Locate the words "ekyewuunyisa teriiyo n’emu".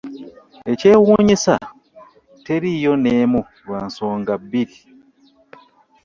0.71-3.41